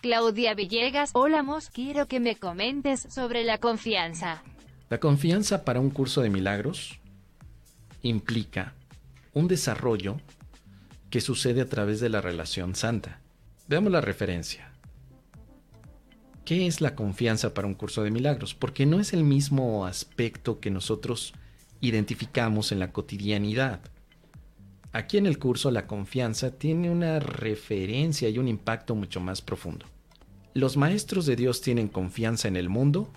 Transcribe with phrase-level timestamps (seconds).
[0.00, 4.44] Claudia Villegas, hola Mos, quiero que me comentes sobre la confianza.
[4.90, 7.00] La confianza para un curso de milagros
[8.02, 8.74] implica
[9.34, 10.20] un desarrollo
[11.10, 13.20] que sucede a través de la relación santa.
[13.66, 14.70] Veamos la referencia.
[16.44, 18.54] ¿Qué es la confianza para un curso de milagros?
[18.54, 21.34] Porque no es el mismo aspecto que nosotros
[21.80, 23.80] identificamos en la cotidianidad.
[24.92, 29.86] Aquí en el curso la confianza tiene una referencia y un impacto mucho más profundo.
[30.54, 33.10] Los maestros de Dios tienen confianza en el mundo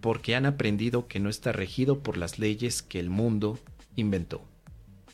[0.00, 3.58] porque han aprendido que no está regido por las leyes que el mundo
[3.94, 4.42] inventó.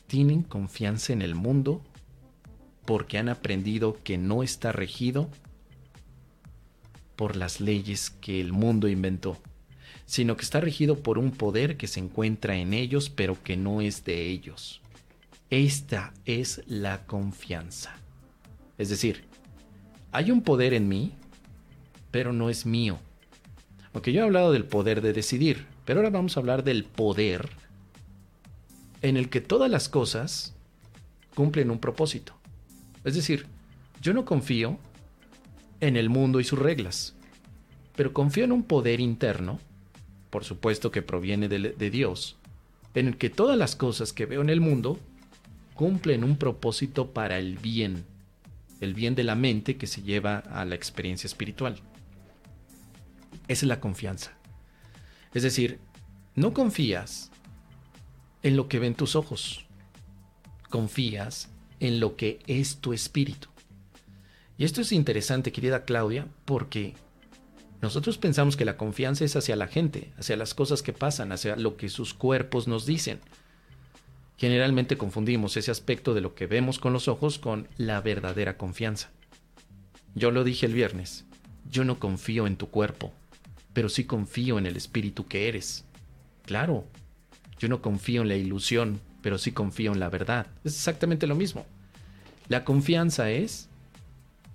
[0.07, 1.83] Tienen confianza en el mundo
[2.85, 5.29] porque han aprendido que no está regido
[7.15, 9.37] por las leyes que el mundo inventó,
[10.05, 13.81] sino que está regido por un poder que se encuentra en ellos pero que no
[13.81, 14.81] es de ellos.
[15.49, 17.95] Esta es la confianza.
[18.77, 19.23] Es decir,
[20.11, 21.13] hay un poder en mí,
[22.11, 22.99] pero no es mío.
[23.93, 27.49] Aunque yo he hablado del poder de decidir, pero ahora vamos a hablar del poder
[29.01, 30.53] en el que todas las cosas
[31.33, 32.33] cumplen un propósito.
[33.03, 33.45] Es decir,
[34.01, 34.77] yo no confío
[35.79, 37.15] en el mundo y sus reglas.
[37.95, 39.59] Pero confío en un poder interno,
[40.29, 42.35] por supuesto que proviene de, de, Dios,
[42.93, 44.99] en el que todas las cosas que veo en el mundo
[45.77, 48.03] cumplen un propósito para el bien,
[48.81, 51.79] el bien de la mente que se lleva a la experiencia espiritual.
[53.47, 54.33] Esa es la confianza.
[55.33, 55.79] Es decir,
[56.35, 57.31] no confías
[58.43, 59.65] en lo que ven tus ojos,
[60.69, 63.47] confías en lo que es tu espíritu.
[64.57, 66.95] Y esto es interesante, querida Claudia, porque
[67.83, 71.55] nosotros pensamos que la confianza es hacia la gente, hacia las cosas que pasan, hacia
[71.55, 73.19] lo que sus cuerpos nos dicen.
[74.37, 79.09] Generalmente confundimos ese aspecto de lo que vemos con los ojos con la verdadera confianza.
[80.13, 81.25] Yo lo dije el viernes,
[81.71, 83.11] yo no confío en tu cuerpo,
[83.73, 85.85] pero sí confío en el espíritu que eres.
[86.45, 86.85] Claro,
[87.59, 90.47] yo no confío en la ilusión, pero sí confío en la verdad.
[90.63, 91.65] Es exactamente lo mismo.
[92.47, 93.69] La confianza es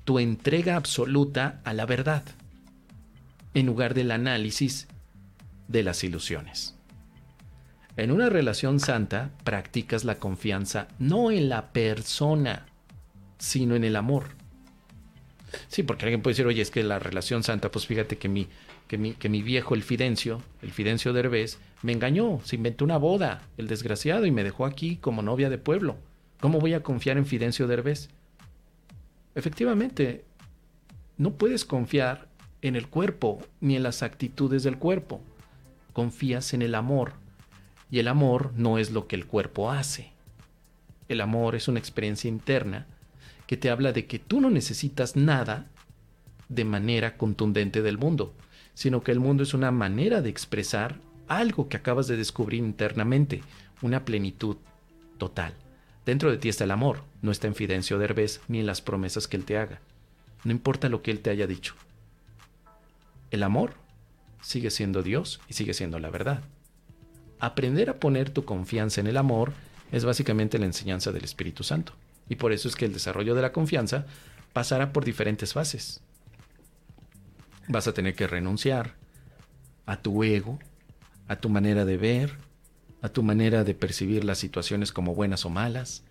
[0.04, 2.22] tu entrega absoluta a la verdad,
[3.54, 4.86] en lugar del análisis
[5.68, 6.76] de las ilusiones.
[7.96, 12.66] En una relación santa practicas la confianza no en la persona,
[13.38, 14.24] sino en el amor.
[15.68, 18.48] Sí, porque alguien puede decir, oye, es que la relación santa, pues fíjate que mi,
[18.88, 22.96] que mi, que mi viejo, el Fidencio, el Fidencio Derbez, me engañó, se inventó una
[22.96, 25.96] boda, el desgraciado, y me dejó aquí como novia de pueblo.
[26.40, 28.08] ¿Cómo voy a confiar en Fidencio Derbez?
[29.34, 30.24] Efectivamente,
[31.18, 32.28] no puedes confiar
[32.62, 35.20] en el cuerpo ni en las actitudes del cuerpo.
[35.92, 37.21] Confías en el amor.
[37.92, 40.12] Y el amor no es lo que el cuerpo hace.
[41.08, 42.86] El amor es una experiencia interna
[43.46, 45.66] que te habla de que tú no necesitas nada
[46.48, 48.32] de manera contundente del mundo,
[48.72, 53.42] sino que el mundo es una manera de expresar algo que acabas de descubrir internamente,
[53.82, 54.56] una plenitud
[55.18, 55.52] total.
[56.06, 59.28] Dentro de ti está el amor, no está en Fidencio Derbez ni en las promesas
[59.28, 59.80] que él te haga.
[60.44, 61.74] No importa lo que él te haya dicho.
[63.30, 63.74] El amor
[64.40, 66.42] sigue siendo Dios y sigue siendo la verdad.
[67.42, 69.52] Aprender a poner tu confianza en el amor
[69.90, 71.92] es básicamente la enseñanza del Espíritu Santo.
[72.28, 74.06] Y por eso es que el desarrollo de la confianza
[74.52, 76.00] pasará por diferentes fases.
[77.66, 78.94] Vas a tener que renunciar
[79.86, 80.60] a tu ego,
[81.26, 82.36] a tu manera de ver,
[83.02, 86.04] a tu manera de percibir las situaciones como buenas o malas.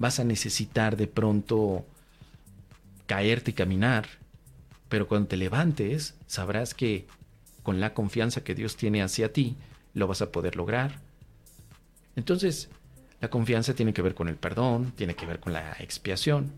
[0.00, 1.86] Vas a necesitar de pronto
[3.06, 4.08] caerte y caminar,
[4.88, 7.06] pero cuando te levantes sabrás que
[7.62, 9.56] con la confianza que Dios tiene hacia ti,
[9.94, 11.00] lo vas a poder lograr.
[12.16, 12.68] Entonces,
[13.20, 16.52] la confianza tiene que ver con el perdón, tiene que ver con la expiación.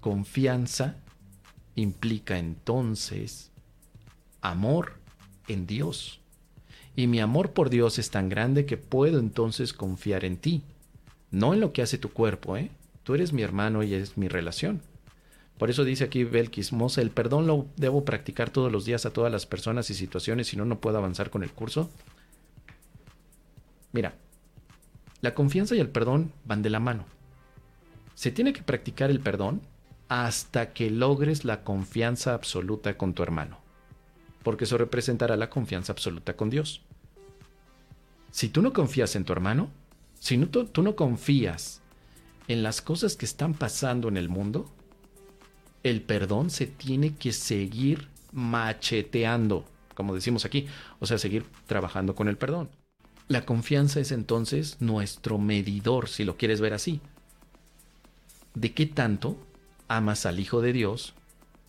[0.00, 0.96] Confianza
[1.74, 3.50] implica entonces
[4.40, 4.94] amor
[5.48, 6.20] en Dios.
[6.96, 10.62] Y mi amor por Dios es tan grande que puedo entonces confiar en ti.
[11.30, 12.70] No en lo que hace tu cuerpo, ¿eh?
[13.04, 14.82] Tú eres mi hermano y es mi relación.
[15.58, 19.12] Por eso dice aquí Belkis Mosa, el perdón lo debo practicar todos los días a
[19.12, 21.90] todas las personas y situaciones, si no, no puedo avanzar con el curso.
[23.92, 24.14] Mira,
[25.20, 27.04] la confianza y el perdón van de la mano.
[28.14, 29.62] Se tiene que practicar el perdón
[30.08, 33.60] hasta que logres la confianza absoluta con tu hermano
[34.42, 36.82] porque eso representará la confianza absoluta con Dios.
[38.30, 39.70] Si tú no confías en tu hermano,
[40.18, 41.80] si no, tú, tú no confías
[42.48, 44.70] en las cosas que están pasando en el mundo,
[45.82, 49.64] el perdón se tiene que seguir macheteando,
[49.94, 50.66] como decimos aquí,
[51.00, 52.70] o sea, seguir trabajando con el perdón.
[53.30, 57.00] La confianza es entonces nuestro medidor, si lo quieres ver así.
[58.54, 59.38] ¿De qué tanto
[59.86, 61.14] amas al Hijo de Dios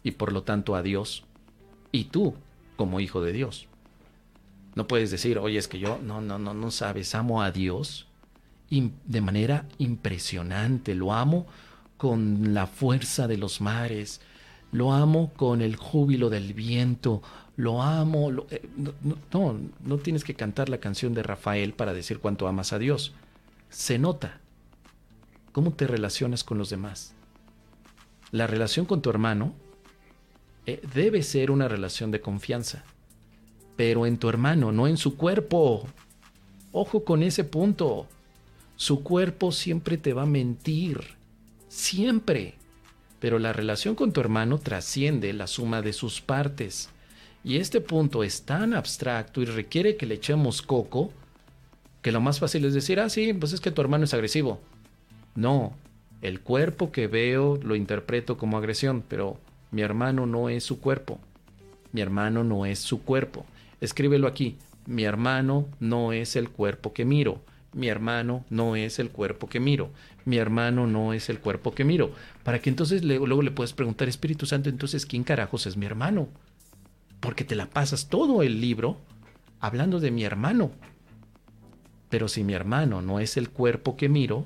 [0.02, 1.24] y por lo tanto a Dios
[1.92, 2.34] y tú
[2.78, 3.68] como hijo de Dios.
[4.74, 8.08] No puedes decir, oye, es que yo, no, no, no, no sabes, amo a Dios
[8.72, 11.46] de manera impresionante, lo amo
[11.98, 14.20] con la fuerza de los mares,
[14.72, 17.22] lo amo con el júbilo del viento,
[17.56, 18.32] lo amo.
[18.50, 18.68] Eh,
[19.32, 23.14] no, no tienes que cantar la canción de Rafael para decir cuánto amas a Dios.
[23.70, 24.40] Se nota.
[25.52, 27.14] ¿Cómo te relacionas con los demás?
[28.32, 29.54] La relación con tu hermano
[30.66, 32.84] eh, debe ser una relación de confianza,
[33.76, 35.88] pero en tu hermano, no en su cuerpo.
[36.72, 38.08] Ojo con ese punto.
[38.78, 41.16] Su cuerpo siempre te va a mentir,
[41.68, 42.56] siempre.
[43.20, 46.90] Pero la relación con tu hermano trasciende la suma de sus partes.
[47.44, 51.12] Y este punto es tan abstracto y requiere que le echemos coco
[52.02, 54.60] que lo más fácil es decir, ah, sí, pues es que tu hermano es agresivo.
[55.36, 55.74] No,
[56.22, 59.38] el cuerpo que veo lo interpreto como agresión, pero
[59.72, 61.20] mi hermano no es su cuerpo.
[61.92, 63.46] Mi hermano no es su cuerpo.
[63.82, 64.58] Escríbelo aquí.
[64.86, 67.42] Mi hermano no es el cuerpo que miro.
[67.74, 69.92] Mi hermano no es el cuerpo que miro.
[70.26, 72.12] Mi hermano no es el cuerpo que miro.
[72.44, 76.28] Para que entonces luego le puedas preguntar, Espíritu Santo, entonces, ¿quién carajos es mi hermano?
[77.22, 78.98] Porque te la pasas todo el libro
[79.62, 80.72] hablando de mi hermano.
[82.10, 84.46] Pero si mi hermano no es el cuerpo que miro,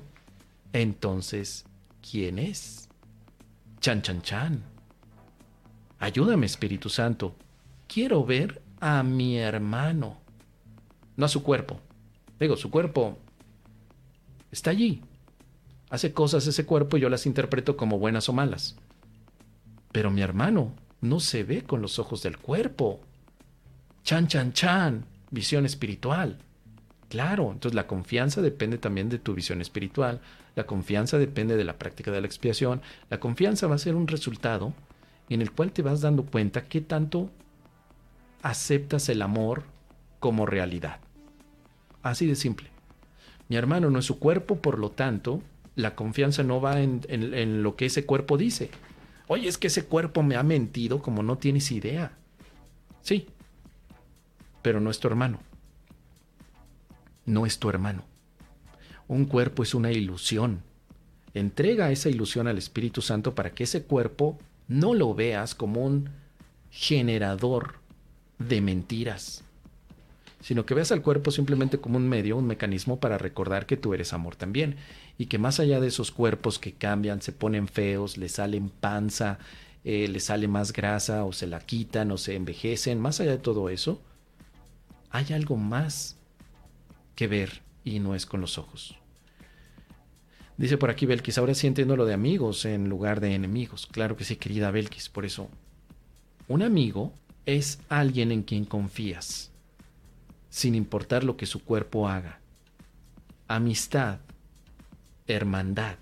[0.72, 1.64] entonces,
[2.08, 2.88] ¿quién es?
[3.80, 4.62] Chan, chan, chan.
[5.98, 7.34] Ayúdame, Espíritu Santo.
[7.88, 10.18] Quiero ver a mi hermano,
[11.16, 11.80] no a su cuerpo.
[12.38, 13.18] Digo, su cuerpo
[14.50, 15.02] está allí.
[15.88, 18.76] Hace cosas ese cuerpo y yo las interpreto como buenas o malas.
[19.92, 23.00] Pero mi hermano no se ve con los ojos del cuerpo.
[24.02, 25.04] Chan, chan, chan.
[25.30, 26.38] Visión espiritual.
[27.08, 30.20] Claro, entonces la confianza depende también de tu visión espiritual.
[30.54, 32.80] La confianza depende de la práctica de la expiación.
[33.10, 34.72] La confianza va a ser un resultado
[35.28, 37.30] en el cual te vas dando cuenta qué tanto
[38.42, 39.64] aceptas el amor
[40.20, 41.00] como realidad.
[42.02, 42.70] Así de simple.
[43.48, 45.42] Mi hermano no es su cuerpo, por lo tanto,
[45.74, 48.70] la confianza no va en, lo que ese cuerpo dice.
[49.28, 52.16] Oye, es que ese cuerpo me ha mentido como no tienes idea.
[53.02, 53.26] Sí,
[54.62, 55.40] pero no es tu hermano.
[57.24, 58.04] No es tu hermano.
[59.08, 60.62] Un cuerpo es una ilusión.
[61.34, 64.38] Entrega esa ilusión al Espíritu Santo para que ese cuerpo
[64.68, 66.10] no lo veas como un
[66.70, 67.76] generador
[68.38, 69.44] de mentiras,
[70.46, 73.94] sino que veas al cuerpo simplemente como un medio, un mecanismo para recordar que tú
[73.94, 74.76] eres amor también,
[75.18, 79.40] y que más allá de esos cuerpos que cambian, se ponen feos, le salen panza,
[79.82, 83.38] eh, le sale más grasa, o se la quitan, o se envejecen, más allá de
[83.38, 84.00] todo eso,
[85.10, 86.16] hay algo más
[87.16, 88.96] que ver y no es con los ojos.
[90.58, 93.88] Dice por aquí Belkis, ahora sí entiendo lo de amigos en lugar de enemigos.
[93.90, 95.48] Claro que sí, querida Belkis, por eso.
[96.46, 97.12] Un amigo
[97.46, 99.50] es alguien en quien confías,
[100.56, 102.40] sin importar lo que su cuerpo haga.
[103.46, 104.20] Amistad,
[105.26, 105.96] hermandad,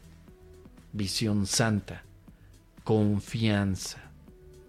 [0.93, 2.05] visión santa,
[2.85, 3.99] confianza,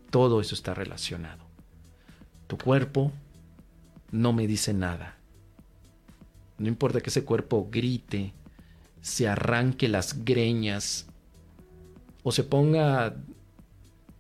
[0.10, 1.46] todo eso está relacionado.
[2.48, 3.12] Tu cuerpo
[4.10, 5.18] no me dice nada.
[6.58, 8.34] No importa que ese cuerpo grite,
[9.04, 11.06] se arranque las greñas
[12.24, 13.18] o se ponga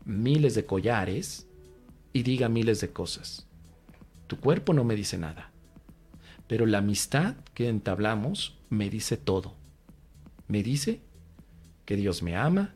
[0.06, 1.48] miles de collares
[2.14, 3.48] y diga miles de cosas.
[4.28, 5.52] Tu cuerpo no me dice nada,
[6.48, 9.56] pero la amistad que entablamos me dice todo.
[10.48, 11.02] Me dice
[11.86, 12.74] que Dios me ama,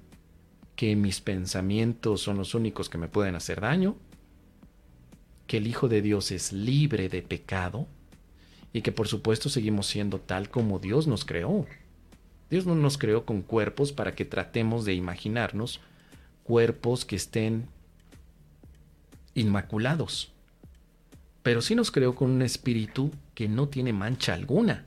[0.76, 3.98] que mis pensamientos son los únicos que me pueden hacer daño,
[5.46, 7.88] que el Hijo de Dios es libre de pecado
[8.72, 11.66] y que por supuesto seguimos siendo tal como Dios nos creó.
[12.50, 15.82] Dios no nos creó con cuerpos para que tratemos de imaginarnos
[16.44, 17.68] cuerpos que estén
[19.36, 20.32] inmaculados.
[21.44, 24.86] Pero sí nos creó con un espíritu que no tiene mancha alguna.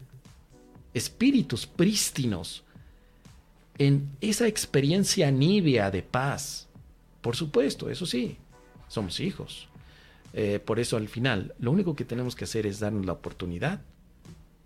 [0.94, 2.64] Espíritus prístinos.
[3.78, 6.68] En esa experiencia nívea de paz.
[7.21, 8.37] Por supuesto, eso sí,
[8.88, 9.68] somos hijos.
[10.35, 13.80] Eh, por eso al final, lo único que tenemos que hacer es darnos la oportunidad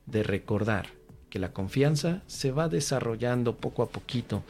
[0.07, 0.89] de recordar
[1.31, 4.43] que la confianza se va desarrollando poco a poquito.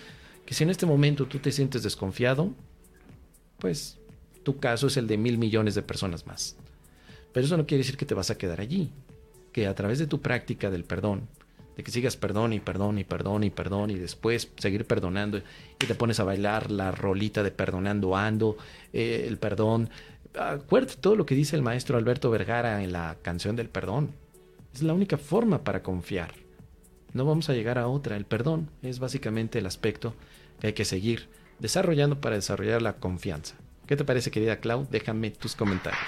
[0.44, 2.52] Que si en este momento tú te sientes desconfiado,
[3.58, 3.98] pues
[4.42, 6.56] tu caso es el de mil millones de personas más.
[7.36, 8.90] Pero eso no quiere decir que te vas a quedar allí.
[9.52, 11.28] Que a través de tu práctica del perdón,
[11.76, 15.42] de que sigas perdón y perdón y perdón y perdón y después seguir perdonando
[15.78, 18.56] y te pones a bailar la rolita de perdonando ando,
[18.94, 19.90] eh, el perdón.
[20.34, 24.12] Acuérdate todo lo que dice el maestro Alberto Vergara en la canción del perdón.
[24.72, 26.32] Es la única forma para confiar
[27.12, 28.16] no vamos a llegar a otra.
[28.16, 30.14] El perdón es básicamente el aspecto
[30.58, 31.28] que hay que seguir
[31.58, 33.56] desarrollando para desarrollar la confianza.
[33.86, 34.88] ¿Qué te parece, querida Clau?
[34.90, 36.00] Déjame tus comentarios.